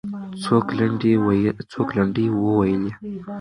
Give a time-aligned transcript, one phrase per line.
[0.43, 2.91] څوک لنډۍ وویلې؟